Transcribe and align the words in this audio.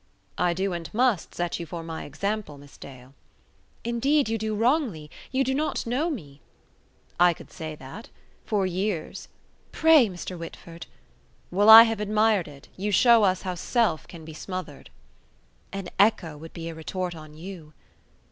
"I 0.39 0.55
do 0.55 0.73
and 0.73 0.91
must 0.95 1.35
set 1.35 1.59
you 1.59 1.67
for 1.67 1.83
my 1.83 2.05
example, 2.05 2.57
Miss 2.57 2.75
Dale." 2.75 3.13
"Indeed, 3.83 4.29
you 4.29 4.39
do 4.39 4.55
wrongly; 4.55 5.11
you 5.31 5.43
do 5.43 5.53
not 5.53 5.85
know 5.85 6.09
me." 6.09 6.41
"I 7.19 7.35
could 7.35 7.51
say 7.51 7.75
that. 7.75 8.09
For 8.43 8.65
years..." 8.65 9.27
"Pray, 9.71 10.07
Mr. 10.09 10.35
Whitford!" 10.39 10.87
"Well, 11.51 11.69
I 11.69 11.83
have 11.83 11.99
admired 11.99 12.47
it. 12.47 12.67
You 12.75 12.89
show 12.91 13.21
us 13.23 13.43
how 13.43 13.53
self 13.53 14.07
can 14.07 14.25
be 14.25 14.33
smothered." 14.33 14.89
"An 15.71 15.87
echo 15.99 16.35
would 16.35 16.53
be 16.53 16.67
a 16.67 16.73
retort 16.73 17.13
on 17.13 17.35
you!" 17.35 17.73